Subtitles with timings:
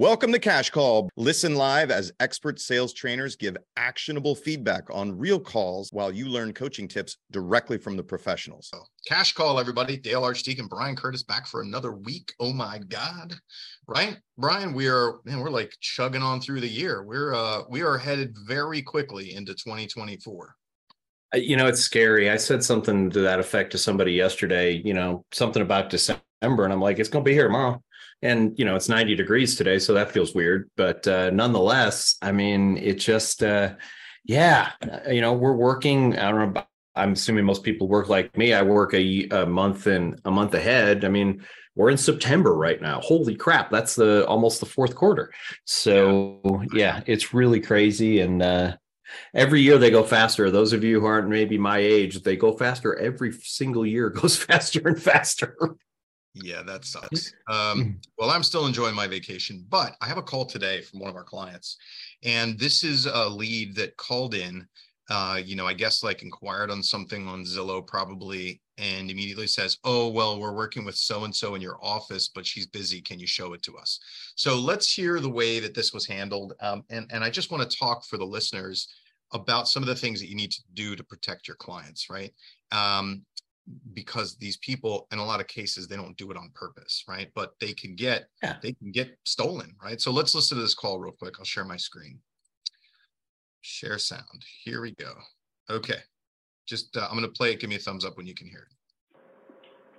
[0.00, 1.10] Welcome to Cash Call.
[1.18, 6.54] Listen live as expert sales trainers give actionable feedback on real calls while you learn
[6.54, 8.70] coaching tips directly from the professionals.
[8.72, 9.98] So Cash Call, everybody.
[9.98, 12.32] Dale Archdekin, Brian Curtis back for another week.
[12.40, 13.34] Oh my God.
[13.86, 14.16] Right?
[14.38, 17.02] Brian, we are man, we're like chugging on through the year.
[17.02, 20.56] We're uh we are headed very quickly into 2024.
[21.34, 22.30] You know, it's scary.
[22.30, 26.72] I said something to that effect to somebody yesterday, you know, something about December, and
[26.72, 27.82] I'm like, it's gonna be here tomorrow
[28.22, 32.32] and you know it's 90 degrees today so that feels weird but uh, nonetheless i
[32.32, 33.74] mean it just uh,
[34.24, 36.64] yeah uh, you know we're working i don't know
[36.96, 40.54] i'm assuming most people work like me i work a, a month and a month
[40.54, 41.44] ahead i mean
[41.76, 45.32] we're in september right now holy crap that's the almost the fourth quarter.
[45.64, 46.40] So
[46.74, 48.76] yeah, yeah it's really crazy and uh,
[49.34, 50.50] every year they go faster.
[50.50, 54.36] Those of you who aren't maybe my age they go faster every single year goes
[54.36, 55.56] faster and faster
[56.34, 57.32] yeah, that sucks.
[57.48, 57.94] Um, mm.
[58.18, 61.16] well, I'm still enjoying my vacation, but I have a call today from one of
[61.16, 61.76] our clients,
[62.22, 64.66] and this is a lead that called in.
[65.08, 69.78] Uh, you know, I guess like inquired on something on Zillow probably, and immediately says,
[69.82, 73.00] "Oh, well, we're working with so and so in your office, but she's busy.
[73.00, 73.98] Can you show it to us?"
[74.36, 77.68] So let's hear the way that this was handled, um, and and I just want
[77.68, 78.86] to talk for the listeners
[79.32, 82.32] about some of the things that you need to do to protect your clients, right?
[82.72, 83.24] Um,
[83.92, 87.30] because these people in a lot of cases they don't do it on purpose right?
[87.34, 88.56] But they can get yeah.
[88.62, 90.00] they can get stolen right?
[90.00, 91.34] So let's listen to this call real quick.
[91.38, 92.18] I'll share my screen.
[93.60, 94.44] Share sound.
[94.64, 95.12] Here we go.
[95.68, 95.98] Okay.
[96.66, 97.60] Just uh, i'm going to play it.
[97.60, 99.18] Give me a thumbs up when you can hear it.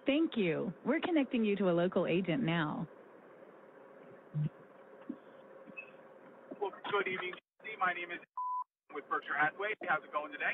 [0.06, 0.74] Thank you.
[0.86, 2.88] We're connecting you to a local agent now.
[6.60, 7.34] Well good evening
[7.82, 8.22] my name is
[8.94, 9.74] with berkshire hathaway.
[9.90, 10.54] How's it going today?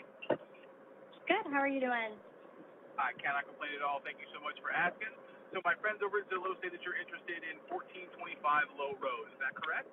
[1.27, 1.52] Good.
[1.52, 2.16] How are you doing
[2.98, 4.02] I cannot complain at all.
[4.02, 5.14] Thank you so much for asking.
[5.53, 9.30] So my friends over at Zillow say that you're interested in 1425 Low Road.
[9.31, 9.88] Is that correct?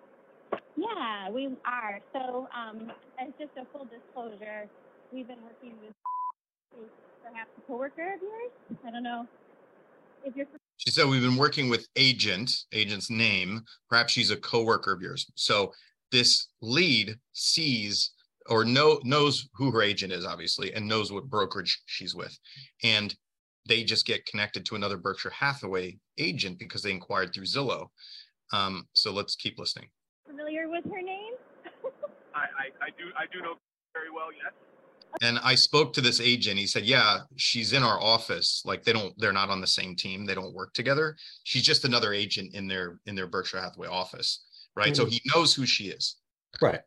[0.75, 2.01] Yeah, we are.
[2.17, 4.67] So um, as just a full disclosure,
[5.13, 5.95] we've been working with
[7.23, 8.53] perhaps a coworker of yours.
[8.83, 9.29] I don't know
[10.25, 10.47] if you're.
[10.77, 13.63] She said we've been working with agent, agent's name.
[13.89, 15.31] Perhaps she's a coworker of yours.
[15.37, 15.73] So
[16.11, 18.11] this lead sees
[18.49, 22.37] or know knows who her agent is obviously and knows what brokerage she's with.
[22.83, 23.15] And
[23.67, 27.89] they just get connected to another berkshire hathaway agent because they inquired through zillow.
[28.53, 29.89] Um, so let's keep listening.
[30.27, 31.33] Familiar with her name?
[32.35, 33.55] I, I, I do i do know
[33.95, 34.53] very well yes.
[35.23, 36.59] And i spoke to this agent.
[36.59, 38.63] He said yeah she's in our office.
[38.67, 40.27] Like they don't they're not on the same team.
[40.27, 41.17] They don't work together.
[41.45, 44.45] She's just another agent in their in their berkshire hathaway office.
[44.77, 44.93] Right?
[44.93, 44.95] Mm-hmm.
[44.95, 46.17] so he knows who she is.
[46.61, 46.81] Right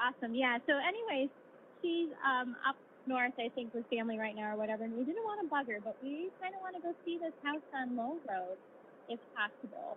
[0.00, 0.34] awesome.
[0.34, 0.58] Yeah.
[0.66, 1.30] So, anyways,
[1.82, 2.76] she's um, up
[3.06, 5.68] north, I think, with family right now or whatever, and we didn't want to bug
[5.68, 8.58] her, but we kind of want to go see this house on Low Road,
[9.08, 9.96] if possible.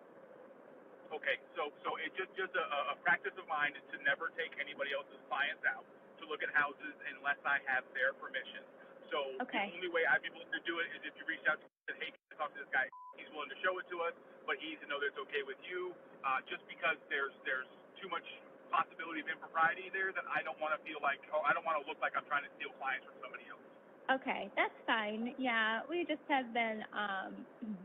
[1.14, 4.50] Okay, so so it just just a, a practice of mine is to never take
[4.58, 5.86] anybody else's clients out
[6.18, 8.66] to look at houses unless I have their permission.
[9.14, 9.70] So okay.
[9.70, 11.66] the only way I'd be willing to do it is if you reach out to
[11.70, 12.90] me and say, hey, can I talk to this guy?
[13.14, 14.16] He's willing to show it to us,
[14.50, 15.94] but he needs to know that it's okay with you.
[16.26, 17.70] Uh, just because there's there's
[18.02, 18.26] too much
[18.74, 21.78] possibility of impropriety there, then I don't want to feel like, oh, I don't want
[21.78, 23.62] to look like I'm trying to steal clients from somebody else.
[24.10, 25.38] Okay, that's fine.
[25.38, 27.32] Yeah, we just have been, um,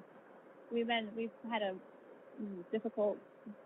[0.73, 1.77] we've been, we've had a
[2.73, 3.21] difficult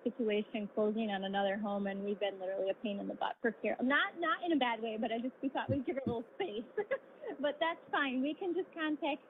[0.05, 3.55] situation closing on another home, and we've been literally a pain in the butt for
[3.63, 3.77] care.
[3.81, 6.09] Not, not in a bad way, but I just we thought we'd give her a
[6.09, 6.67] little space.
[7.41, 8.23] but that's fine.
[8.23, 9.23] We can just contact,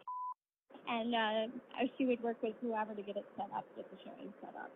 [0.89, 4.33] and uh, she would work with whoever to get it set up, get the showing
[4.41, 4.71] set up.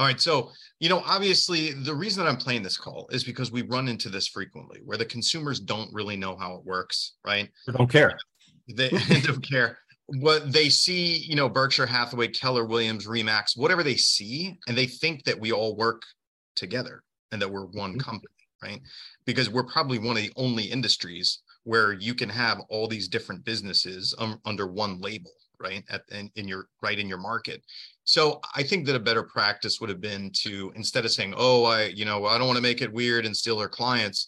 [0.00, 0.18] All right.
[0.18, 3.86] So, you know, obviously, the reason that I'm playing this call is because we run
[3.86, 7.50] into this frequently where the consumers don't really know how it works, right?
[7.66, 8.18] They don't care.
[8.76, 9.78] They, don't care.
[10.06, 14.86] What they see, you know, Berkshire Hathaway, Keller Williams, Remax, whatever they see, and they
[14.86, 16.02] think that we all work
[16.54, 17.98] together and that we're one mm-hmm.
[17.98, 18.32] company,
[18.62, 18.80] right?
[19.26, 23.44] Because we're probably one of the only industries where you can have all these different
[23.44, 27.62] businesses um, under one label right at in, in your right in your market
[28.10, 31.62] so I think that a better practice would have been to instead of saying, "Oh,
[31.62, 34.26] I, you know, I don't want to make it weird and steal our clients,"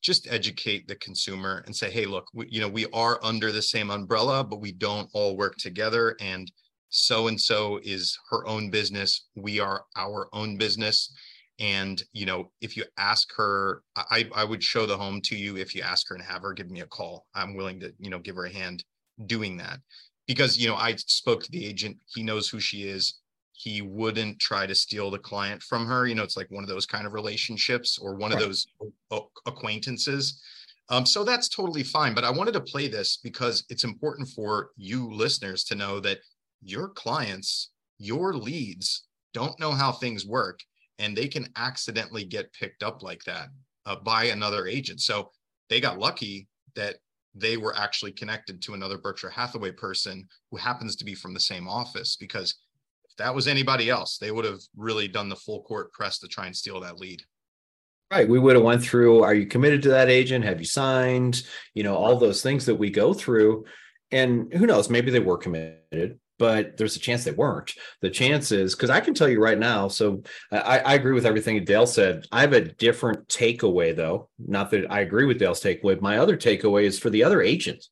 [0.00, 3.60] just educate the consumer and say, "Hey, look, we, you know, we are under the
[3.60, 6.52] same umbrella, but we don't all work together and
[6.90, 11.12] so and so is her own business, we are our own business."
[11.58, 15.56] And you know, if you ask her, I I would show the home to you
[15.56, 17.26] if you ask her and have her give me a call.
[17.34, 18.84] I'm willing to, you know, give her a hand
[19.26, 19.80] doing that
[20.28, 21.96] because you know I spoke to the agent.
[22.14, 23.18] He knows who she is
[23.64, 26.06] he wouldn't try to steal the client from her.
[26.06, 28.42] You know, it's like one of those kind of relationships or one right.
[28.42, 28.66] of those
[29.46, 30.42] acquaintances.
[30.90, 32.12] Um, so that's totally fine.
[32.12, 36.18] But I wanted to play this because it's important for you listeners to know that
[36.62, 40.60] your clients, your leads don't know how things work
[40.98, 43.48] and they can accidentally get picked up like that
[43.86, 45.00] uh, by another agent.
[45.00, 45.30] So
[45.70, 46.96] they got lucky that
[47.34, 51.40] they were actually connected to another Berkshire Hathaway person who happens to be from the
[51.40, 52.54] same office because
[53.18, 56.46] that was anybody else, they would have really done the full court press to try
[56.46, 57.22] and steal that lead.
[58.10, 58.28] Right.
[58.28, 60.44] We would have went through, are you committed to that agent?
[60.44, 61.42] Have you signed?
[61.72, 63.64] You know, all those things that we go through.
[64.10, 67.72] And who knows, maybe they were committed, but there's a chance they weren't.
[68.02, 70.22] The chance is because I can tell you right now, so
[70.52, 72.26] I, I, agree with everything Dale said.
[72.30, 74.28] I have a different takeaway, though.
[74.38, 76.00] Not that I agree with Dale's takeaway.
[76.00, 77.90] My other takeaway is for the other agents.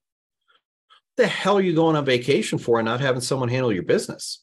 [1.16, 3.82] What the hell are you going on vacation for and not having someone handle your
[3.82, 4.41] business?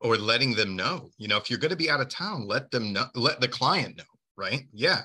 [0.00, 1.10] Or letting them know.
[1.16, 3.48] You know, if you're going to be out of town, let them know, let the
[3.48, 4.04] client know,
[4.36, 4.64] right?
[4.72, 5.00] Yeah.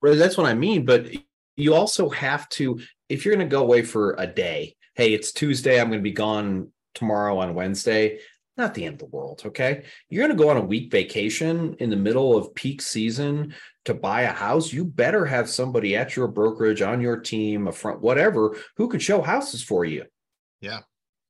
[0.00, 0.86] Well, that's what I mean.
[0.86, 1.08] But
[1.56, 5.32] you also have to, if you're going to go away for a day, hey, it's
[5.32, 8.20] Tuesday, I'm going to be gone tomorrow on Wednesday,
[8.56, 9.42] not the end of the world.
[9.44, 9.84] Okay.
[10.08, 13.54] You're going to go on a week vacation in the middle of peak season
[13.84, 14.72] to buy a house.
[14.72, 19.02] You better have somebody at your brokerage, on your team, a front, whatever, who could
[19.02, 20.06] show houses for you.
[20.62, 20.80] Yeah.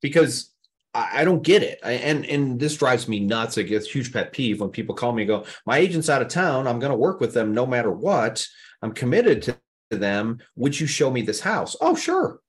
[0.01, 0.53] Because
[0.93, 1.79] I, don't get it.
[1.83, 3.57] I, and and this drives me nuts.
[3.57, 6.27] I get huge pet peeve when people call me and go, my agent's out of
[6.27, 6.67] town.
[6.67, 8.45] I'm going to work with them no matter what.
[8.81, 9.57] I'm committed to
[9.89, 10.39] them.
[10.55, 11.75] Would you show me this house?
[11.79, 12.41] Oh, sure.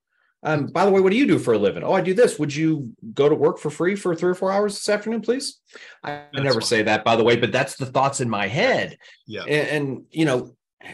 [0.44, 1.84] Um, by the way, what do you do for a living?
[1.84, 2.38] Oh, I do this.
[2.38, 5.60] Would you go to work for free for three or four hours this afternoon, please?
[6.02, 8.98] I, I never say that, by the way, but that's the thoughts in my head.
[9.26, 9.42] Yeah.
[9.42, 10.56] And, and, you know,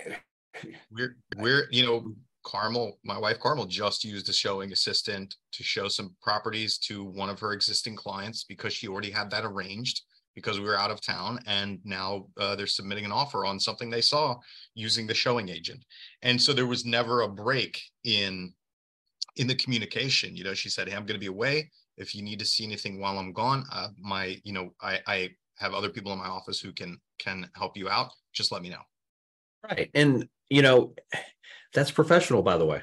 [0.90, 2.14] we're we're you know,
[2.48, 7.28] Carmel, my wife Carmel just used a showing assistant to show some properties to one
[7.28, 10.00] of her existing clients because she already had that arranged
[10.34, 13.90] because we were out of town and now uh, they're submitting an offer on something
[13.90, 14.34] they saw
[14.74, 15.84] using the showing agent.
[16.22, 18.54] And so there was never a break in
[19.36, 20.34] in the communication.
[20.34, 21.70] You know she said hey i'm going to be away.
[21.98, 25.30] If you need to see anything while i'm gone uh, my you know i i
[25.56, 28.10] have other people in my office who can can help you out.
[28.32, 28.84] Just let me know.
[29.62, 29.90] Right.
[29.94, 30.94] And you know
[31.72, 32.82] that's professional by the way.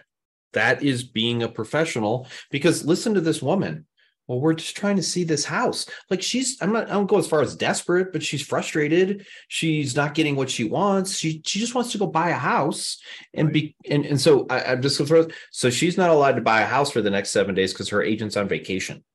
[0.54, 3.86] That is being a professional because listen to this woman.
[4.28, 5.88] Well we're just trying to see this house.
[6.10, 9.26] Like she's i'm not i don't go as far as desperate but she's frustrated.
[9.48, 11.18] She's not getting what she wants.
[11.18, 13.00] She she just wants to go buy a house
[13.34, 13.54] and right.
[13.54, 16.62] be and, and so I, i'm just gonna throw so she's not allowed to buy
[16.62, 19.04] a house for the next seven days because her agent's on vacation.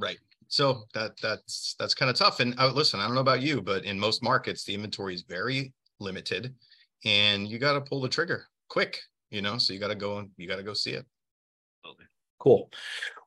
[0.00, 0.18] Right.
[0.46, 2.40] So that that's that's kind of tough.
[2.40, 5.22] And uh, listen i don't know about you but in most markets the inventory is
[5.22, 6.54] very limited
[7.04, 9.00] and you got to pull the trigger quick
[9.30, 11.06] you know so you got to go and you got to go see it
[12.38, 12.70] cool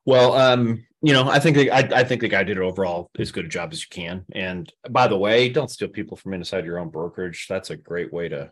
[0.04, 3.10] well, um, you know, I think the, I, I think the guy did it overall
[3.18, 4.24] as good a job as you can.
[4.32, 7.46] And by the way, don't steal people from inside your own brokerage.
[7.48, 8.50] That's a great way to.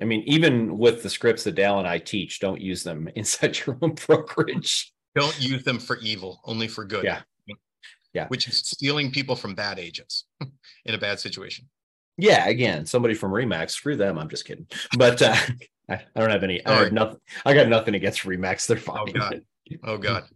[0.00, 3.58] I mean, even with the scripts that Dale and I teach, don't use them inside
[3.66, 4.92] your own brokerage.
[5.14, 7.04] Don't use them for evil, only for good.
[7.04, 7.20] Yeah.
[8.14, 8.26] Yeah.
[8.28, 10.24] Which is stealing people from bad agents
[10.86, 11.68] in a bad situation.
[12.18, 12.46] Yeah.
[12.46, 14.18] Again, somebody from Remax, screw them.
[14.18, 14.66] I'm just kidding.
[14.96, 15.34] But uh,
[15.88, 16.64] I, I don't have any.
[16.66, 17.20] I have nothing.
[17.46, 18.66] I got nothing against Remax.
[18.66, 18.98] They're fine.
[18.98, 19.42] Oh God.
[19.84, 20.24] Oh God.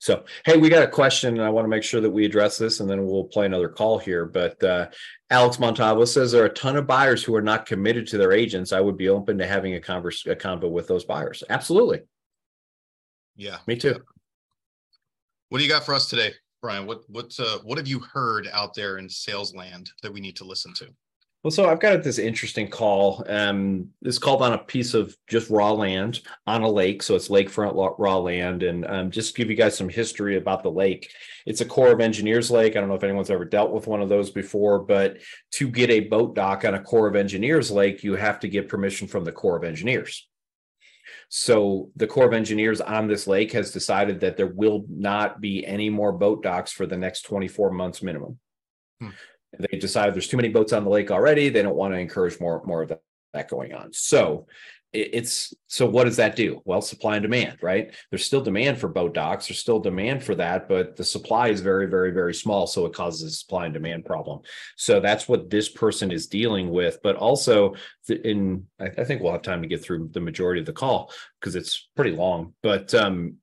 [0.00, 2.58] So, hey, we got a question, and I want to make sure that we address
[2.58, 4.26] this, and then we'll play another call here.
[4.26, 4.88] But uh,
[5.30, 8.32] Alex Montalvo says there are a ton of buyers who are not committed to their
[8.32, 8.72] agents.
[8.72, 11.42] I would be open to having a converse a convo with those buyers.
[11.48, 12.02] Absolutely.
[13.36, 13.98] Yeah, me too.
[15.48, 16.34] What do you got for us today,
[16.64, 16.86] Brian?
[16.86, 20.34] What what uh, what have you heard out there in sales land that we need
[20.36, 20.86] to listen to?
[21.42, 23.22] Well, so I've got this interesting call.
[23.28, 27.28] Um, it's called on a piece of just raw land on a lake, so it's
[27.28, 28.62] lakefront raw land.
[28.62, 31.10] And um, just give you guys some history about the lake.
[31.44, 32.76] It's a Corps of Engineers lake.
[32.76, 35.18] I don't know if anyone's ever dealt with one of those before, but
[35.52, 38.70] to get a boat dock on a Corps of Engineers lake, you have to get
[38.70, 40.26] permission from the Corps of Engineers.
[41.28, 45.66] So the Corps of Engineers on this lake has decided that there will not be
[45.66, 48.38] any more boat docks for the next 24 months minimum.
[49.00, 49.10] Hmm
[49.58, 51.48] they decided there's too many boats on the lake already.
[51.48, 52.92] They don't want to encourage more more of
[53.32, 53.92] that going on.
[53.92, 54.46] So
[54.94, 56.62] it's so what does that do?
[56.64, 57.94] Well, supply and demand, right?
[58.10, 59.48] There's still demand for boat docks.
[59.48, 62.66] There's still demand for that, but the supply is very, very, very small.
[62.66, 64.40] So it causes a supply and demand problem.
[64.76, 67.00] So that's what this person is dealing with.
[67.02, 67.74] But also,
[68.08, 71.56] in I think we'll have time to get through the majority of the call because
[71.56, 72.54] it's pretty long.
[72.62, 73.36] But um,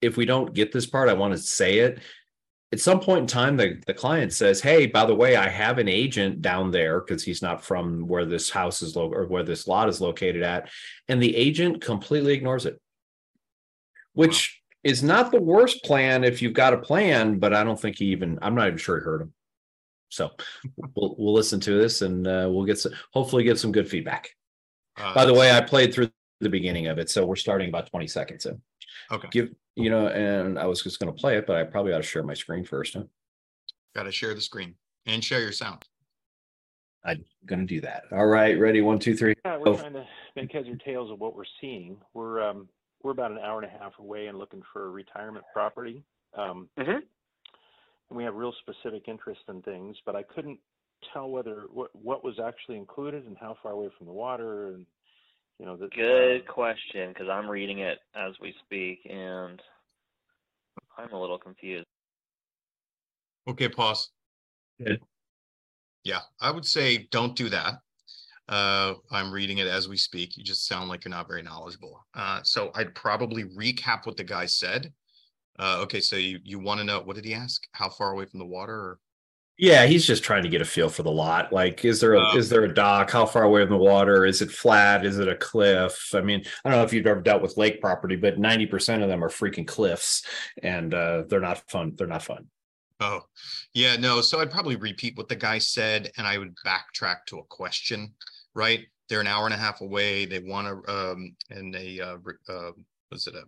[0.00, 2.00] if we don't get this part, I want to say it
[2.72, 5.78] at some point in time the, the client says hey by the way i have
[5.78, 9.42] an agent down there because he's not from where this house is lo- or where
[9.42, 10.68] this lot is located at
[11.08, 12.80] and the agent completely ignores it.
[14.12, 14.90] Which wow.
[14.90, 18.06] is not the worst plan if you've got a plan but i don't think he
[18.06, 19.32] even i'm not even sure he heard him.
[20.08, 20.30] So
[20.94, 24.30] we'll, we'll listen to this and uh, we'll get some hopefully get some good feedback.
[24.96, 26.10] Uh, by the way i played through
[26.40, 28.60] the beginning of it so we're starting about 20 seconds in.
[29.12, 29.28] Okay.
[29.30, 29.50] Give
[29.80, 32.02] you know, and I was just going to play it, but I probably ought to
[32.02, 32.94] share my screen first.
[32.94, 33.04] Huh?
[33.94, 34.74] Got to share the screen
[35.06, 35.84] and share your sound.
[37.04, 38.04] I'm gonna do that.
[38.12, 38.82] All right, ready?
[38.82, 39.34] One, two, three.
[39.44, 39.76] Yeah, we're oh.
[39.76, 40.04] trying to
[40.36, 41.96] make heads or tails of what we're seeing.
[42.12, 42.68] We're um,
[43.02, 46.02] we're about an hour and a half away and looking for a retirement property.
[46.36, 46.90] Um, mm-hmm.
[46.90, 50.58] And we have real specific interest in things, but I couldn't
[51.12, 54.84] tell whether what what was actually included and how far away from the water and
[55.60, 55.76] you know.
[55.76, 59.60] The, Good uh, question, because I'm reading it as we speak, and
[60.98, 61.86] I'm a little confused.
[63.46, 64.10] Okay, pause.
[64.82, 65.00] Good.
[66.02, 67.74] Yeah, I would say don't do that.
[68.48, 70.36] Uh, I'm reading it as we speak.
[70.36, 72.04] You just sound like you're not very knowledgeable.
[72.14, 74.92] Uh, so I'd probably recap what the guy said.
[75.58, 77.62] Uh, okay, so you you want to know what did he ask?
[77.72, 78.74] How far away from the water?
[78.74, 78.98] Or?
[79.60, 81.52] Yeah, he's just trying to get a feel for the lot.
[81.52, 83.10] Like, is there a um, is there a dock?
[83.10, 84.24] How far away from the water?
[84.24, 85.04] Is it flat?
[85.04, 86.14] Is it a cliff?
[86.14, 89.02] I mean, I don't know if you've ever dealt with lake property, but ninety percent
[89.02, 90.24] of them are freaking cliffs,
[90.62, 91.92] and uh, they're not fun.
[91.94, 92.46] They're not fun.
[93.00, 93.20] Oh,
[93.74, 94.22] yeah, no.
[94.22, 98.14] So I'd probably repeat what the guy said, and I would backtrack to a question.
[98.54, 98.86] Right?
[99.10, 100.24] They're an hour and a half away.
[100.24, 102.16] They want to, um, and they, uh,
[102.48, 102.70] uh,
[103.10, 103.44] was it a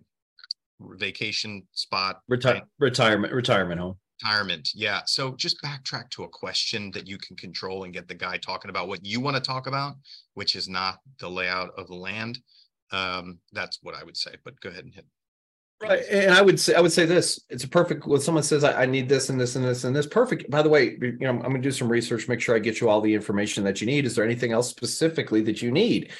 [0.80, 2.20] vacation spot?
[2.28, 3.96] Retirement, retirement home.
[4.22, 4.70] Retirement.
[4.74, 5.02] Yeah.
[5.06, 8.70] So just backtrack to a question that you can control and get the guy talking
[8.70, 9.94] about what you want to talk about,
[10.34, 12.38] which is not the layout of the land.
[12.90, 14.34] Um, that's what I would say.
[14.44, 15.06] But go ahead and hit.
[15.82, 16.02] Right.
[16.10, 17.40] And I would say I would say this.
[17.48, 19.96] It's a perfect when someone says I, I, need this and this and this and
[19.96, 20.06] this.
[20.06, 20.48] Perfect.
[20.48, 22.88] By the way, you know, I'm gonna do some research, make sure I get you
[22.88, 24.06] all the information that you need.
[24.06, 26.12] Is there anything else specifically that you need?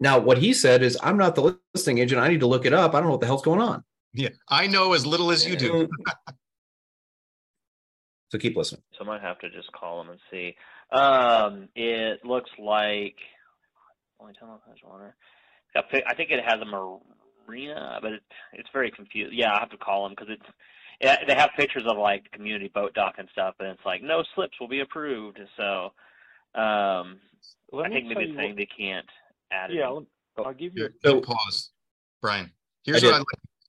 [0.00, 2.20] Now, what he said is, I'm not the listing agent.
[2.20, 2.94] I need to look it up.
[2.94, 3.84] I don't know what the hell's going on.
[4.12, 5.88] Yeah, I know as little as you do.
[8.36, 8.82] So keep listening.
[8.98, 10.56] So I might have to just call them and see.
[10.96, 13.16] Um, it looks like
[14.20, 15.14] only tell them water.
[15.74, 18.22] I think it has a marina, but it,
[18.54, 19.34] it's very confused.
[19.34, 20.50] Yeah, I have to call them because it's
[21.00, 24.22] yeah, they have pictures of like community boat dock and stuff, and it's like no
[24.34, 25.38] slips will be approved.
[25.56, 25.92] So
[26.54, 27.18] um,
[27.74, 29.06] I think maybe it's saying what, they can't
[29.52, 30.06] add yeah, it.
[30.38, 30.86] Yeah, I'll give you.
[30.86, 31.70] a So, pause,
[32.22, 32.50] Brian.
[32.84, 33.22] Here's I what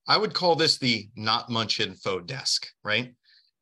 [0.07, 0.15] I.
[0.15, 3.13] I would call this the not much info desk, right?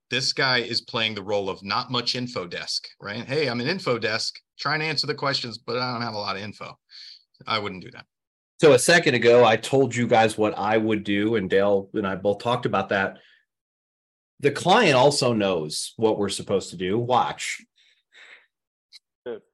[0.10, 3.26] This guy is playing the role of not much info desk, right?
[3.26, 6.20] Hey, I'm an info desk trying to answer the questions, but I don't have a
[6.20, 6.78] lot of info.
[7.48, 8.06] I wouldn't do that.
[8.62, 12.08] So a second ago, I told you guys what I would do, and Dale and
[12.08, 13.18] I both talked about that.
[14.40, 16.98] The client also knows what we're supposed to do.
[16.98, 17.62] Watch.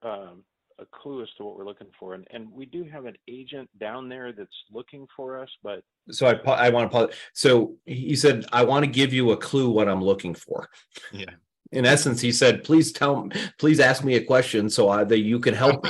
[0.04, 0.44] Um,
[0.82, 3.70] a clue as to what we're looking for, and and we do have an agent
[3.80, 7.14] down there that's looking for us, but so I I want to pause.
[7.34, 10.68] So he said I want to give you a clue what I'm looking for.
[11.12, 11.26] Yeah.
[11.72, 15.40] In essence, he said, "Please tell, please ask me a question so I, that you
[15.40, 15.86] can help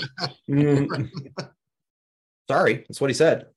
[0.47, 0.87] me."
[2.49, 3.47] Sorry, that's what he said.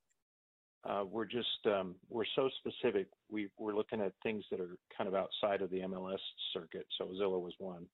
[0.89, 3.09] Uh, we're just um, we're so specific.
[3.31, 6.19] We we're looking at things that are kind of outside of the MLS
[6.53, 6.87] circuit.
[6.99, 7.87] So Zillow was one,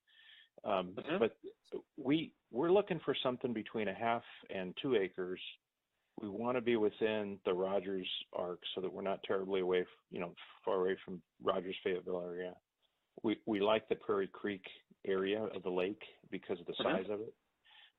[0.65, 1.19] um, mm-hmm.
[1.19, 1.37] but
[1.97, 4.23] we we're looking for something between a half
[4.55, 5.41] and two acres.
[6.21, 10.21] We want to be within the Rogers arc so that we're not terribly away, you
[10.21, 12.53] know, far away from Rogers Fayetteville area.
[13.23, 14.65] We we like the Prairie Creek
[15.07, 16.97] area of the lake because of the mm-hmm.
[16.97, 17.33] size of it.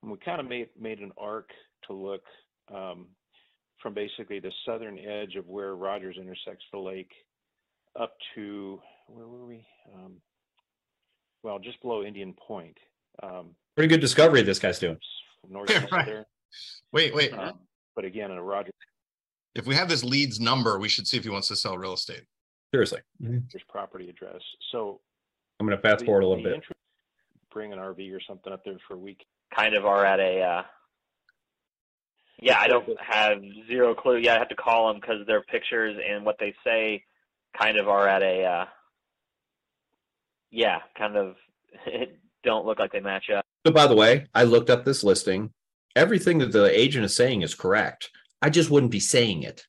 [0.02, 1.50] And we kind of made made an arc
[1.86, 2.22] to look
[2.72, 3.06] um,
[3.82, 7.10] from basically the southern edge of where Rogers intersects the lake
[7.98, 9.66] up to where were we?
[9.94, 10.16] Um,
[11.42, 12.78] well, just below Indian Point.
[13.22, 14.98] Um, Pretty good discovery this guy's doing.
[15.48, 16.06] Northeast right.
[16.06, 16.26] there.
[16.92, 17.32] Wait, wait.
[17.32, 17.52] Uh,
[17.94, 18.72] but again, in a Rogers.
[19.54, 21.92] If we have this leads number, we should see if he wants to sell real
[21.92, 22.24] estate.
[22.72, 23.00] Seriously.
[23.22, 23.38] Mm-hmm.
[23.52, 24.40] There's property address.
[24.70, 25.00] So
[25.60, 26.62] I'm going to fast forward a little bit.
[27.52, 29.26] Bring an RV or something up there for a week.
[29.54, 30.62] Kind of are at a uh,
[32.42, 34.16] yeah, I don't have zero clue.
[34.16, 37.04] Yeah, I have to call them because their pictures and what they say
[37.58, 38.64] kind of are at a uh,
[40.52, 41.34] yeah, kind of
[42.44, 43.44] don't look like they match up.
[43.66, 45.50] So by the way, I looked up this listing.
[45.96, 48.10] Everything that the agent is saying is correct.
[48.40, 49.66] I just wouldn't be saying it.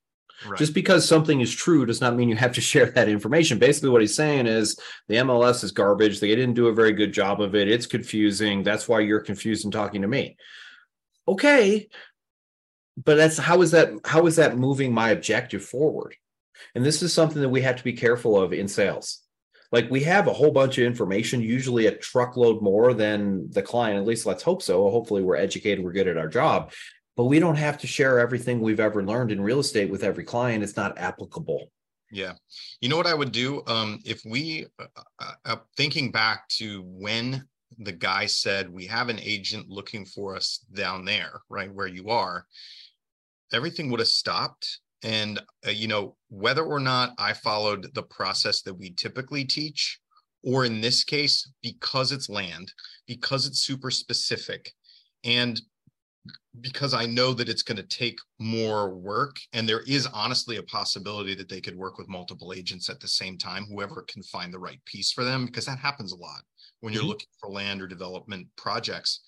[0.47, 0.57] Right.
[0.57, 3.57] Just because something is true does not mean you have to share that information.
[3.57, 6.19] Basically, what he's saying is the MLS is garbage.
[6.19, 7.67] They didn't do a very good job of it.
[7.67, 8.61] It's confusing.
[8.61, 10.37] That's why you're confused and talking to me.
[11.27, 11.87] Okay,
[12.97, 16.15] but that's how is that how is that moving my objective forward
[16.75, 19.22] and this is something that we have to be careful of in sales
[19.73, 23.97] like we have a whole bunch of information usually a truckload more than the client
[23.97, 24.89] at least let's hope so.
[24.89, 26.71] Hopefully we're educated we're good at our job.
[27.17, 30.23] But we don't have to share everything we've ever learned in real estate with every
[30.23, 30.63] client.
[30.63, 31.71] It's not applicable.
[32.11, 32.33] Yeah.
[32.81, 33.63] You know what i would do?
[33.67, 34.85] Um, if we uh,
[35.19, 37.47] uh, uh thinking back to when
[37.79, 42.09] the guy said we have an agent looking for us down there right where you
[42.09, 42.45] are
[43.51, 48.61] everything would have stopped and uh, you know whether or not i followed the process
[48.61, 49.99] that we typically teach
[50.43, 52.71] or in this case, because it's land,
[53.07, 54.71] because it's super specific,
[55.23, 55.59] and
[56.61, 60.63] because I know that it's going to take more work, and there is honestly a
[60.63, 64.53] possibility that they could work with multiple agents at the same time, whoever can find
[64.53, 66.41] the right piece for them, because that happens a lot
[66.81, 67.09] when you're mm-hmm.
[67.09, 69.21] looking for land or development projects.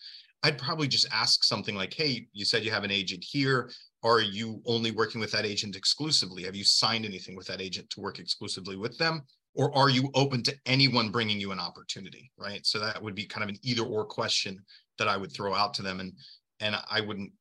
[0.46, 3.72] I'd probably just ask something like, hey, you said you have an agent here.
[4.04, 6.44] Are you only working with that agent exclusively?
[6.44, 9.24] Have you signed anything with that agent to work exclusively with them?
[9.56, 12.30] Or are you open to anyone bringing you an opportunity?
[12.38, 12.64] Right.
[12.64, 14.64] So that would be kind of an either or question
[15.00, 16.00] that I would throw out to them.
[16.00, 16.14] And
[16.60, 17.32] and I wouldn't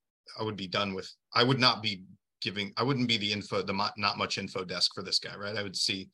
[0.40, 2.04] I would be done with I would not be
[2.40, 5.58] giving I wouldn't be the info the not much info desk for this guy, right?
[5.58, 6.08] I would see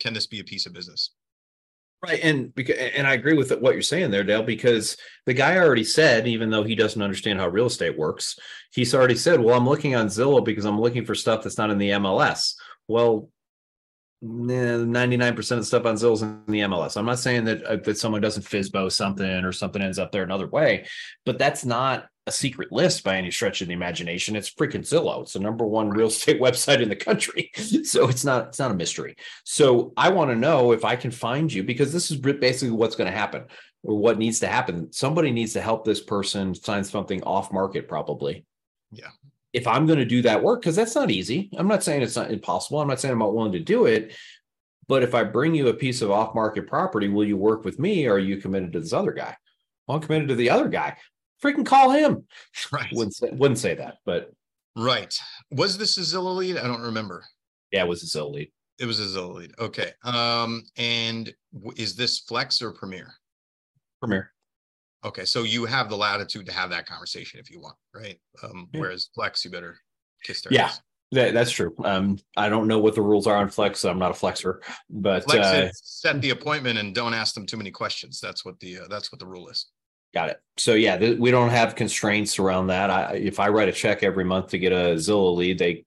[0.00, 1.10] can this be a piece of business?
[2.04, 2.52] Right, and
[2.96, 6.50] and I agree with what you're saying there, Dale, because the guy already said, even
[6.50, 8.36] though he doesn't understand how real estate works,
[8.72, 11.70] he's already said, "Well, I'm looking on Zillow because I'm looking for stuff that's not
[11.70, 12.54] in the MLS."
[12.88, 13.28] Well,
[14.22, 16.96] 99% of the stuff on Zillow is in the MLS.
[16.96, 20.22] I'm not saying that uh, that someone doesn't FSBO something or something ends up there
[20.22, 20.86] another way,
[21.26, 24.36] but that's not a secret list by any stretch of the imagination.
[24.36, 25.22] It's freaking Zillow.
[25.22, 27.50] It's the number one real estate website in the country.
[27.84, 29.16] so it's not it's not a mystery.
[29.44, 32.96] So I want to know if I can find you because this is basically what's
[32.96, 33.44] going to happen
[33.82, 34.92] or what needs to happen.
[34.92, 38.44] Somebody needs to help this person sign something off market probably.
[38.92, 39.08] Yeah.
[39.52, 41.50] If I'm going to do that work cuz that's not easy.
[41.56, 42.80] I'm not saying it's not impossible.
[42.80, 44.14] I'm not saying I'm not willing to do it.
[44.88, 47.78] But if I bring you a piece of off market property, will you work with
[47.78, 49.36] me or are you committed to this other guy?
[49.86, 50.96] Well, I'm committed to the other guy
[51.42, 52.24] freaking call him.
[52.72, 52.88] Right.
[52.92, 54.30] Wouldn't say, wouldn't say that, but
[54.76, 55.14] right.
[55.50, 56.56] Was this a Zillow lead?
[56.56, 57.24] I don't remember.
[57.70, 58.50] Yeah, it was a Zillow lead.
[58.78, 59.52] It was a Zillow lead.
[59.58, 59.92] Okay.
[60.04, 61.32] Um, and
[61.76, 63.12] is this Flex or Premier?
[64.00, 64.32] Premier.
[65.04, 68.18] Okay, so you have the latitude to have that conversation if you want, right?
[68.42, 68.80] Um, yeah.
[68.80, 69.76] Whereas Flex, you better
[70.22, 70.72] kiss their yeah.
[71.12, 71.74] That, that's true.
[71.84, 73.80] Um, I don't know what the rules are on Flex.
[73.80, 77.44] So I'm not a flexer, but Flex uh, set the appointment and don't ask them
[77.44, 78.18] too many questions.
[78.18, 79.66] That's what the uh, that's what the rule is.
[80.14, 80.40] Got it.
[80.56, 82.90] So yeah, th- we don't have constraints around that.
[82.90, 85.84] I, if I write a check every month to get a Zillow lead, they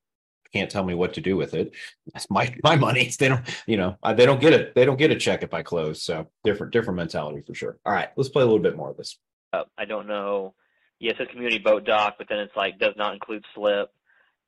[0.53, 1.73] can't tell me what to do with it.
[2.13, 3.11] That's my my money.
[3.17, 4.75] They don't, you know, they don't get it.
[4.75, 6.01] They don't get a check if I close.
[6.01, 7.77] So different different mentality for sure.
[7.85, 9.17] All right, let's play a little bit more of this.
[9.53, 10.53] Uh, I don't know.
[10.99, 13.91] Yes, it's community boat dock, but then it's like does not include slip.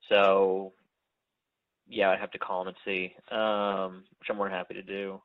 [0.08, 0.72] So
[1.88, 4.82] yeah, I'd have to call them and see, um, which I'm more than happy to
[4.82, 5.20] do.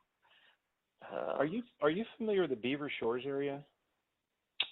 [1.12, 3.60] Uh, are you are you familiar with the Beaver Shores area?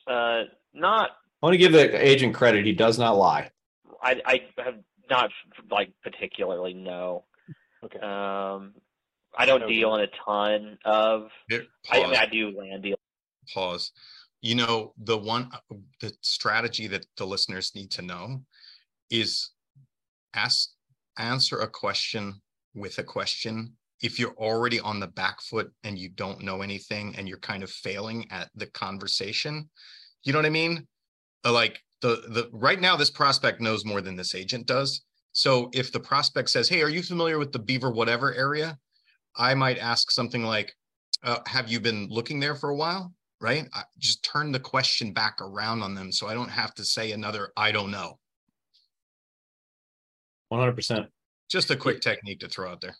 [0.06, 1.10] Uh, not.
[1.42, 2.64] I want to give the agent credit.
[2.64, 3.50] He does not lie.
[4.02, 4.76] I, I have
[5.12, 5.30] not
[5.70, 7.24] like particularly no.
[7.84, 7.98] Okay.
[7.98, 8.72] Um,
[9.36, 9.74] I don't okay.
[9.74, 11.28] deal in a ton of.
[11.50, 12.96] I, I, mean, I do land deal.
[13.52, 13.92] Pause.
[14.40, 15.50] You know the one
[16.00, 18.42] the strategy that the listeners need to know
[19.10, 19.50] is
[20.34, 20.70] ask
[21.18, 22.40] answer a question
[22.74, 27.14] with a question if you're already on the back foot and you don't know anything
[27.16, 29.68] and you're kind of failing at the conversation
[30.24, 30.86] you know what i mean
[31.44, 35.02] like the the right now this prospect knows more than this agent does.
[35.32, 38.78] So if the prospect says hey are you familiar with the beaver whatever area?
[39.36, 40.74] I might ask something like
[41.24, 43.12] uh, have you been looking there for a while?
[43.40, 43.66] Right?
[43.74, 47.12] I just turn the question back around on them so i don't have to say
[47.12, 48.18] another i don't know.
[50.52, 51.08] 100%
[51.52, 52.96] just a quick technique to throw out there.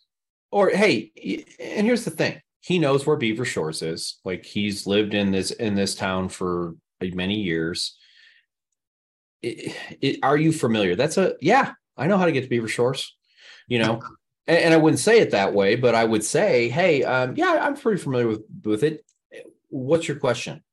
[0.51, 1.11] Or hey,
[1.59, 4.19] and here's the thing: he knows where Beaver Shores is.
[4.23, 7.97] Like he's lived in this in this town for many years.
[9.43, 10.95] It, it, are you familiar?
[10.95, 11.73] That's a yeah.
[11.95, 13.15] I know how to get to Beaver Shores.
[13.67, 14.01] You know,
[14.47, 17.59] and, and, I wouldn't say it that way, but I would say, hey, um, yeah,
[17.61, 19.05] I'm pretty familiar with with it.
[19.69, 20.63] What's your question?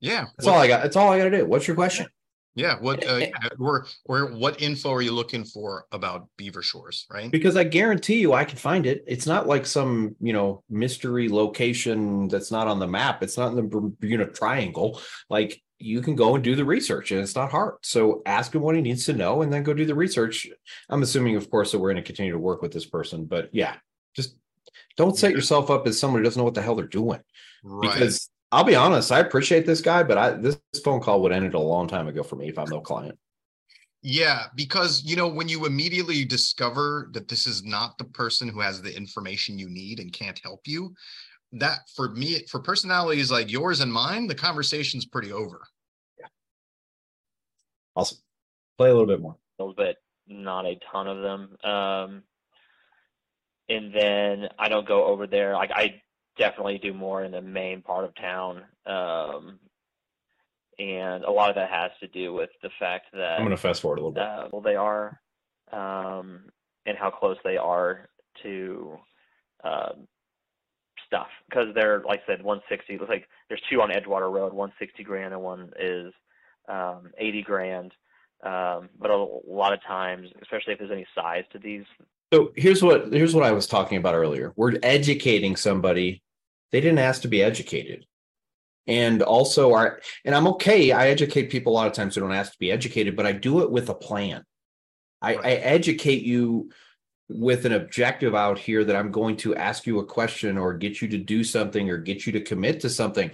[0.00, 0.82] Yeah, that's all I got.
[0.82, 1.46] That's all I got to do.
[1.46, 2.06] What's your question?
[2.54, 2.78] Yeah.
[2.80, 3.26] What uh,
[3.58, 7.30] or or what info are you looking for about Beaver Shores, right?
[7.30, 9.04] Because I guarantee you, I can find it.
[9.06, 13.22] It's not like some you know mystery location that's not on the map.
[13.22, 15.00] It's not in the Bermuda Triangle.
[15.30, 17.74] Like you can go and do the research, and it's not hard.
[17.82, 20.48] So ask him what he needs to know, and then go do the research.
[20.88, 23.48] I'm assuming, of course, that we're going to continue to work with this person, but
[23.52, 23.74] yeah,
[24.14, 24.36] just
[24.96, 27.20] don't set yourself up as someone who doesn't know what the hell they're doing.
[27.64, 27.92] Right.
[27.92, 31.54] Because I'll be honest, I appreciate this guy, but I this phone call would ended
[31.54, 33.18] a long time ago for me if I'm no client.
[34.02, 38.60] Yeah, because you know when you immediately discover that this is not the person who
[38.60, 40.92] has the information you need and can't help you,
[41.52, 45.60] that for me for personalities like yours and mine, the conversation's pretty over.
[46.18, 46.26] Yeah.
[47.94, 48.18] Awesome.
[48.78, 49.36] Play a little bit more.
[49.58, 51.56] A little bit, not a ton of them.
[51.70, 52.22] Um,
[53.68, 55.54] and then I don't go over there.
[55.54, 56.02] Like I
[56.38, 58.62] definitely do more in the main part of town.
[58.86, 59.58] Um,
[60.78, 63.56] and a lot of that has to do with the fact that I'm going to
[63.56, 64.22] fast forward a little bit.
[64.22, 65.20] Uh, well, they are,
[65.70, 66.44] um,
[66.86, 68.08] and how close they are
[68.42, 68.96] to
[69.62, 69.90] uh,
[71.12, 72.98] stuff because they're like I said 160.
[72.98, 76.12] Looks like there's two on Edgewater Road, 160 grand and one is
[76.68, 77.92] um, 80 grand.
[78.42, 81.84] Um, but a, a lot of times, especially if there's any size to these.
[82.32, 84.52] So here's what here's what I was talking about earlier.
[84.56, 86.22] We're educating somebody.
[86.72, 88.06] They didn't ask to be educated.
[88.86, 90.92] And also our and I'm okay.
[90.92, 93.32] I educate people a lot of times who don't ask to be educated, but I
[93.32, 94.44] do it with a plan.
[95.20, 96.70] I, I educate you
[97.34, 101.00] with an objective out here that I'm going to ask you a question or get
[101.00, 103.30] you to do something or get you to commit to something.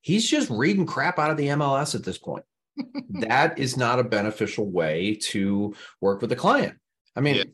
[0.00, 2.44] He's just reading crap out of the MLS at this point
[3.10, 6.76] that is not a beneficial way to work with a client.
[7.16, 7.44] I mean, yeah.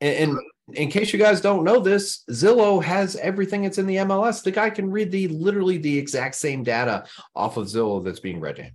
[0.00, 0.40] and, and
[0.74, 4.42] in case you guys don't know this, Zillow has everything that's in the MLS.
[4.42, 8.40] The guy can read the literally the exact same data off of Zillow that's being
[8.40, 8.74] read to him.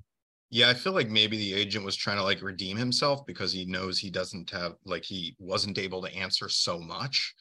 [0.49, 3.65] Yeah, I feel like maybe the agent was trying to like redeem himself because he
[3.65, 7.33] knows he doesn't have like he wasn't able to answer so much.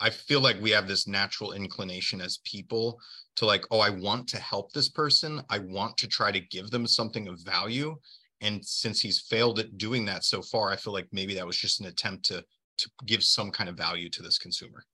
[0.00, 2.98] I feel like we have this natural inclination as people
[3.36, 5.42] to like, oh, I want to help this person.
[5.50, 7.96] I want to try to give them something of value.
[8.42, 11.56] And since he's failed at doing that so far, I feel like maybe that was
[11.56, 12.44] just an attempt to
[12.78, 14.84] to give some kind of value to this consumer.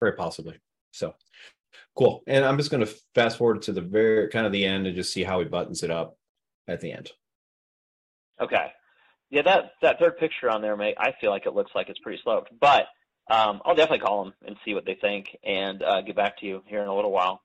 [0.00, 0.58] Very possibly.
[0.90, 1.14] So
[1.96, 2.22] cool.
[2.26, 4.96] And I'm just going to fast forward to the very kind of the end and
[4.96, 6.16] just see how he buttons it up
[6.68, 7.10] at the end.
[8.40, 8.72] Okay.
[9.30, 12.00] Yeah, that that third picture on there, mate, I feel like it looks like it's
[12.00, 12.86] pretty sloped, but
[13.30, 16.46] um, I'll definitely call them and see what they think and uh, get back to
[16.46, 17.42] you here in a little while.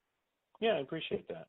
[0.59, 1.47] Yeah, I appreciate that.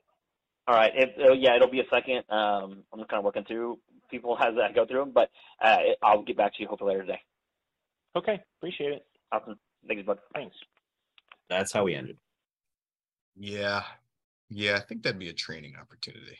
[0.68, 0.92] All right.
[0.94, 2.24] It, uh, yeah, it'll be a second.
[2.28, 3.78] Um, I'm kind of working through
[4.10, 5.30] people as I go through them, but
[5.62, 7.20] uh, I'll get back to you hopefully later today.
[8.16, 8.40] Okay.
[8.58, 9.06] Appreciate it.
[9.32, 9.58] Awesome.
[9.86, 10.18] Thanks, bud.
[10.34, 10.56] Thanks.
[11.48, 12.18] That's how we ended.
[13.36, 13.82] Yeah.
[14.48, 16.38] Yeah, I think that'd be a training opportunity.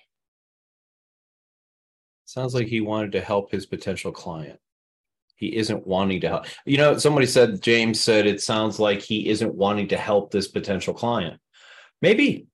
[2.26, 4.60] Sounds like he wanted to help his potential client
[5.36, 6.46] he isn't wanting to help.
[6.64, 10.48] You know, somebody said, James said, it sounds like he isn't wanting to help this
[10.48, 11.40] potential client.
[12.02, 12.46] Maybe,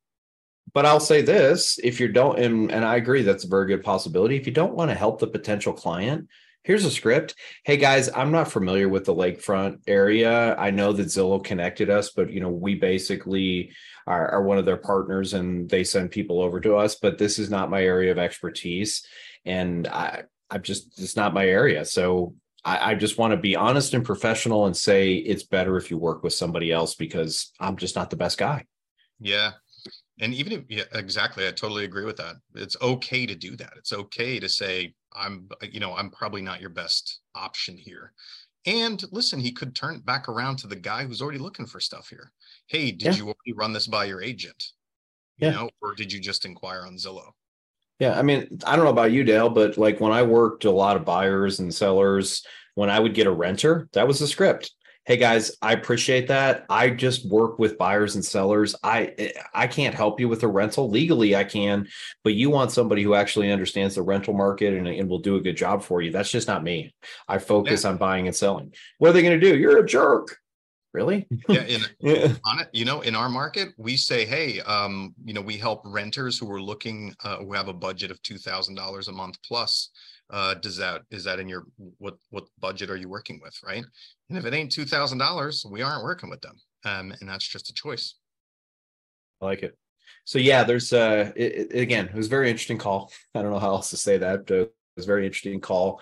[0.75, 3.85] but I'll say this if you don't, and, and I agree, that's a very good
[3.85, 4.37] possibility.
[4.37, 6.29] If you don't want to help the potential client,
[6.65, 7.35] here's a script.
[7.65, 10.57] Hey guys, I'm not familiar with the lakefront area.
[10.57, 13.73] I know that Zillow connected us, but you know, we basically
[14.07, 17.39] are, are one of their partners and they send people over to us, but this
[17.39, 19.07] is not my area of expertise.
[19.45, 21.85] And I, I'm just, it's not my area.
[21.85, 25.91] So I, I just want to be honest and professional and say it's better if
[25.91, 28.67] you work with somebody else because I'm just not the best guy.
[29.19, 29.53] Yeah.
[30.21, 31.49] And even if, yeah, exactly.
[31.49, 32.37] I totally agree with that.
[32.55, 33.73] It's okay to do that.
[33.77, 38.13] It's okay to say, I'm, you know, I'm probably not your best option here.
[38.65, 41.81] And listen, he could turn it back around to the guy who's already looking for
[41.81, 42.31] stuff here.
[42.69, 43.15] Hey, did yeah.
[43.15, 44.63] you already run this by your agent?
[45.39, 45.55] You yeah.
[45.55, 47.33] know, or did you just inquire on Zillow?
[48.03, 50.73] Yeah, I mean, I don't know about you, Dale, but like when I worked a
[50.73, 54.73] lot of buyers and sellers, when I would get a renter, that was the script.
[55.05, 56.67] Hey guys, I appreciate that.
[56.69, 58.75] I just work with buyers and sellers.
[58.83, 61.37] I I can't help you with a rental legally.
[61.37, 61.87] I can,
[62.25, 65.41] but you want somebody who actually understands the rental market and, and will do a
[65.41, 66.11] good job for you.
[66.11, 66.93] That's just not me.
[67.29, 67.91] I focus yeah.
[67.91, 68.75] on buying and selling.
[68.99, 69.57] What are they going to do?
[69.57, 70.39] You're a jerk
[70.93, 71.27] really?
[71.49, 72.35] Yeah, in, yeah.
[72.47, 75.83] on it you know in our market we say hey um you know we help
[75.85, 79.91] renters who are looking uh, who have a budget of $2000 a month plus
[80.31, 81.65] uh does that is that in your
[81.99, 83.57] what what budget are you working with?
[83.65, 83.85] Right?
[84.29, 87.75] And if it ain't $2000 we aren't working with them um and that's just a
[87.75, 88.15] choice.
[89.41, 89.77] I like it.
[90.25, 93.13] So yeah there's uh it, it, again it was a very interesting call.
[93.35, 96.01] I don't know how else to say that but it was a very interesting call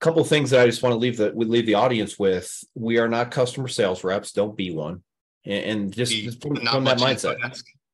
[0.00, 2.52] couple things that I just want to leave the we leave the audience with.
[2.74, 4.32] We are not customer sales reps.
[4.32, 5.02] Don't be one.
[5.44, 7.36] And, and just, be, from, from that mindset.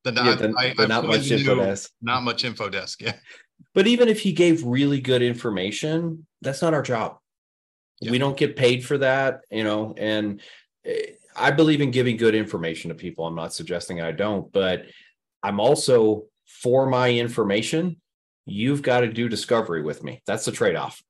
[0.03, 1.91] The not, yeah, the, I, the not much info desk.
[2.01, 3.01] Not much info desk.
[3.01, 3.15] Yeah.
[3.73, 7.17] But even if he gave really good information, that's not our job.
[8.01, 8.11] Yeah.
[8.11, 10.41] We don't get paid for that, you know, and
[10.85, 13.25] eh, I believe in giving good information to people.
[13.25, 14.85] I'm not suggesting I don't, but
[15.41, 18.01] I'm also for my information.
[18.45, 20.21] You've got to do discovery with me.
[20.27, 21.01] That's the trade off.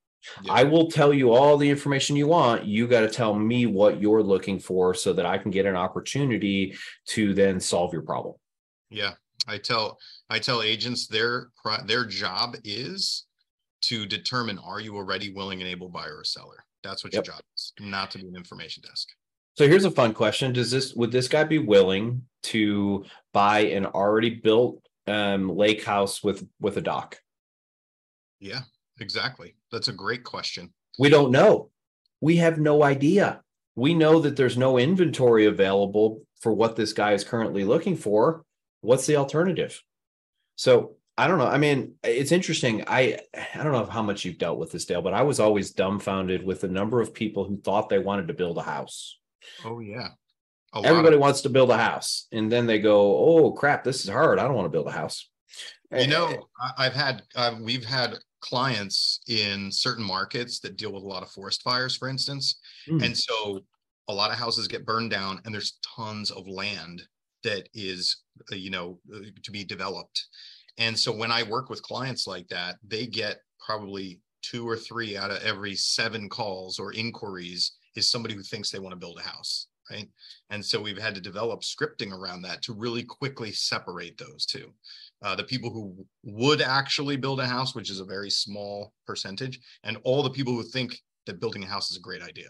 [0.42, 0.52] Yeah.
[0.52, 2.64] I will tell you all the information you want.
[2.64, 5.76] You got to tell me what you're looking for so that I can get an
[5.76, 6.76] opportunity
[7.08, 8.34] to then solve your problem.
[8.90, 9.12] Yeah.
[9.46, 9.98] I tell
[10.30, 11.50] I tell agents their
[11.86, 13.26] their job is
[13.82, 16.64] to determine are you a ready, willing, and able buyer or seller.
[16.82, 17.26] That's what yep.
[17.26, 19.08] your job is, not to be an information desk.
[19.56, 23.86] So here's a fun question: Does this would this guy be willing to buy an
[23.86, 27.18] already built um, lake house with with a dock?
[28.40, 28.60] Yeah,
[29.00, 29.56] exactly.
[29.70, 30.72] That's a great question.
[30.98, 31.70] We don't know.
[32.20, 33.42] We have no idea.
[33.76, 38.44] We know that there's no inventory available for what this guy is currently looking for.
[38.80, 39.82] What's the alternative?
[40.56, 41.46] So I don't know.
[41.46, 42.84] I mean, it's interesting.
[42.86, 45.72] I I don't know how much you've dealt with this, Dale, but I was always
[45.72, 49.18] dumbfounded with the number of people who thought they wanted to build a house.
[49.64, 50.08] Oh yeah.
[50.74, 54.10] Everybody of- wants to build a house, and then they go, "Oh crap, this is
[54.10, 54.38] hard.
[54.38, 55.28] I don't want to build a house."
[55.96, 61.06] You know, I've had uh, we've had clients in certain markets that deal with a
[61.06, 63.02] lot of forest fires, for instance, mm.
[63.02, 63.60] and so
[64.08, 67.02] a lot of houses get burned down, and there's tons of land
[67.42, 70.26] that is, uh, you know, uh, to be developed.
[70.76, 75.16] And so when I work with clients like that, they get probably two or three
[75.16, 79.18] out of every seven calls or inquiries is somebody who thinks they want to build
[79.18, 80.08] a house right
[80.50, 84.72] and so we've had to develop scripting around that to really quickly separate those two
[85.24, 89.58] uh, the people who would actually build a house which is a very small percentage
[89.82, 92.48] and all the people who think that building a house is a great idea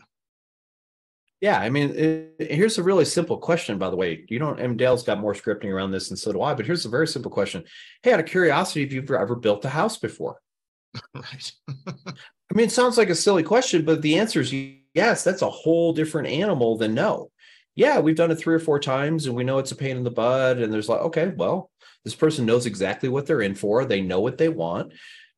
[1.41, 4.79] yeah i mean it, here's a really simple question by the way you don't and
[4.79, 7.31] dale's got more scripting around this and so do i but here's a very simple
[7.31, 7.65] question
[8.03, 10.39] hey out of curiosity if you've ever built a house before
[11.15, 14.53] right i mean it sounds like a silly question but the answer is
[14.95, 17.31] yes, that's a whole different animal than no.
[17.75, 20.05] Yeah, we've done it three or four times and we know it's a pain in
[20.05, 20.59] the butt.
[20.59, 21.71] And there's like, okay, well,
[22.05, 23.85] this person knows exactly what they're in for.
[23.85, 24.93] They know what they want.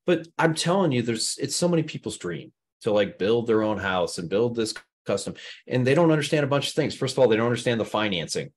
[0.04, 2.52] But I'm telling you, there's it's so many people's dream
[2.82, 4.74] to like build their own house and build this
[5.04, 5.34] custom.
[5.66, 6.94] And they don't understand a bunch of things.
[6.94, 8.52] First of all, they don't understand the financing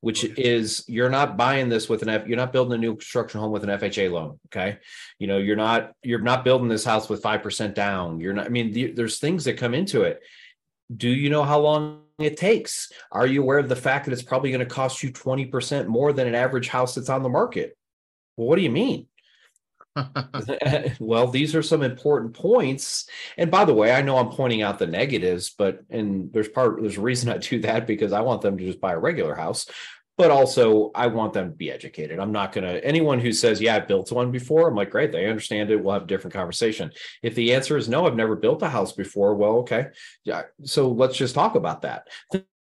[0.00, 0.34] which okay.
[0.36, 3.50] is you're not buying this with an F, you're not building a new construction home
[3.50, 4.38] with an FHA loan.
[4.48, 4.76] Okay.
[5.18, 8.20] You know, you're not, you're not building this house with 5% down.
[8.20, 10.20] You're not, I mean, the, there's things that come into it
[10.94, 12.92] do you know how long it takes?
[13.10, 16.12] Are you aware of the fact that it's probably going to cost you 20% more
[16.12, 17.76] than an average house that's on the market?
[18.36, 19.06] Well, what do you mean?
[21.00, 23.08] well, these are some important points.
[23.36, 26.80] And by the way, I know I'm pointing out the negatives, but and there's part
[26.80, 29.34] there's a reason I do that because I want them to just buy a regular
[29.34, 29.66] house
[30.16, 32.18] but also I want them to be educated.
[32.18, 35.12] I'm not going to anyone who says, "Yeah, I built one before." I'm like, "Great,
[35.12, 35.82] they understand it.
[35.82, 38.92] We'll have a different conversation." If the answer is no, I've never built a house
[38.92, 39.86] before, well, okay.
[40.24, 42.08] Yeah, so let's just talk about that.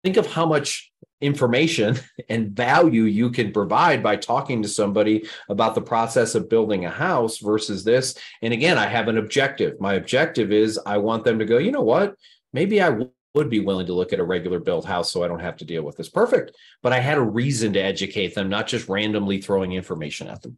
[0.03, 1.97] Think of how much information
[2.29, 6.89] and value you can provide by talking to somebody about the process of building a
[6.89, 8.15] house versus this.
[8.41, 9.79] And again, I have an objective.
[9.79, 12.15] My objective is I want them to go, "You know what?
[12.53, 12.89] Maybe I
[13.33, 15.65] would be willing to look at a regular built house so I don't have to
[15.65, 16.09] deal with this.
[16.09, 16.55] Perfect.
[16.81, 20.57] But I had a reason to educate them, not just randomly throwing information at them.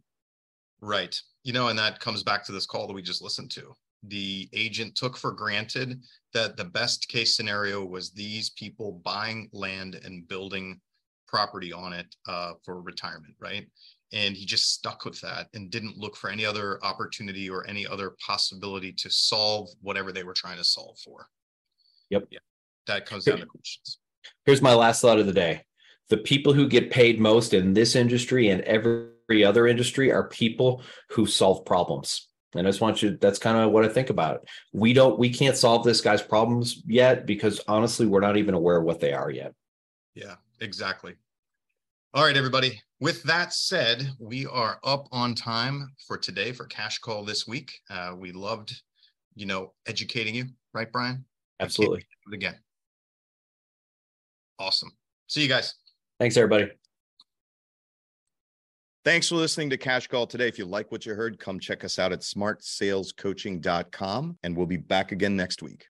[0.80, 1.18] Right.
[1.42, 3.74] You know, and that comes back to this call that we just listened to.
[4.02, 6.02] The agent took for granted
[6.34, 10.80] that the best case scenario was these people buying land and building
[11.26, 13.66] property on it uh, for retirement, right?
[14.12, 17.86] And he just stuck with that and didn't look for any other opportunity or any
[17.86, 21.26] other possibility to solve whatever they were trying to solve for.
[22.10, 22.26] Yep.
[22.30, 22.38] Yeah
[22.86, 23.98] that comes down to questions.
[24.44, 25.62] Here's my last thought of the day.
[26.08, 30.82] The people who get paid most in this industry and every other industry are people
[31.10, 32.28] who solve problems.
[32.54, 34.48] And I just want you, that's kind of what I think about it.
[34.72, 38.78] We don't, we can't solve this guy's problems yet because honestly, we're not even aware
[38.78, 39.52] of what they are yet.
[40.14, 41.14] Yeah, exactly.
[42.14, 42.80] All right, everybody.
[43.00, 47.72] With that said, we are up on time for today for Cash Call this week.
[47.90, 48.80] Uh, we loved,
[49.34, 51.24] you know, educating you, right, Brian?
[51.60, 52.06] Absolutely.
[52.32, 52.54] Again.
[54.58, 54.90] Awesome.
[55.26, 55.74] See you guys.
[56.18, 56.70] Thanks, everybody.
[59.04, 60.48] Thanks for listening to Cash Call today.
[60.48, 64.78] If you like what you heard, come check us out at smartsalescoaching.com and we'll be
[64.78, 65.84] back again next week.